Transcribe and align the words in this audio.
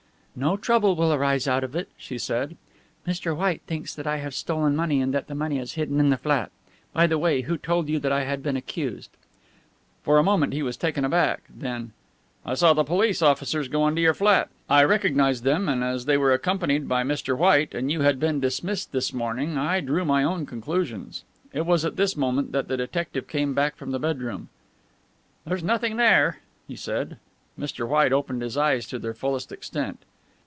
"No 0.33 0.55
trouble 0.55 0.95
will 0.95 1.11
arise 1.13 1.45
out 1.45 1.61
of 1.61 1.75
it," 1.75 1.89
she 1.97 2.17
said. 2.17 2.55
"Mr. 3.05 3.35
White 3.35 3.63
thinks 3.67 3.93
that 3.93 4.07
I 4.07 4.15
have 4.17 4.33
stolen 4.33 4.77
money 4.77 5.01
and 5.01 5.13
that 5.13 5.27
that 5.27 5.35
money 5.35 5.57
is 5.59 5.73
hidden 5.73 5.99
in 5.99 6.09
the 6.09 6.15
flat 6.15 6.51
by 6.93 7.05
the 7.05 7.17
way, 7.17 7.41
who 7.41 7.57
told 7.57 7.89
you 7.89 7.99
that 7.99 8.13
I 8.13 8.23
had 8.23 8.41
been 8.41 8.55
accused?" 8.55 9.09
For 10.03 10.17
a 10.17 10.23
moment 10.23 10.53
he 10.53 10.63
was 10.63 10.77
taken 10.77 11.03
aback; 11.03 11.41
then: 11.49 11.91
"I 12.45 12.53
saw 12.53 12.71
the 12.73 12.85
police 12.85 13.21
officers 13.21 13.67
go 13.67 13.85
into 13.89 14.01
your 14.01 14.13
flat. 14.13 14.47
I 14.69 14.85
recognized 14.85 15.43
them, 15.43 15.67
and 15.67 15.83
as 15.83 16.05
they 16.05 16.15
were 16.15 16.31
accompanied 16.31 16.87
by 16.87 17.03
White, 17.03 17.73
and 17.75 17.91
you 17.91 17.99
had 17.99 18.17
been 18.17 18.39
dismissed 18.39 18.93
this 18.93 19.11
morning, 19.11 19.57
I 19.57 19.81
drew 19.81 20.05
my 20.05 20.23
own 20.23 20.45
conclusions." 20.45 21.25
It 21.51 21.65
was 21.65 21.83
at 21.83 21.97
this 21.97 22.15
moment 22.15 22.53
that 22.53 22.69
the 22.69 22.77
detective 22.77 23.27
came 23.27 23.53
back 23.53 23.75
from 23.75 23.91
the 23.91 23.99
bedroom. 23.99 24.47
"There's 25.45 25.61
nothing 25.61 25.97
there," 25.97 26.39
he 26.69 26.77
said. 26.77 27.17
Mr. 27.59 27.85
White 27.85 28.13
opened 28.13 28.41
his 28.41 28.55
eyes 28.55 28.87
to 28.87 28.97
their 28.97 29.13
fullest 29.13 29.51
extent. 29.51 29.99